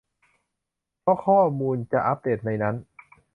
[1.01, 2.75] เพราะข้อมูลจะอัพเดทในนั้น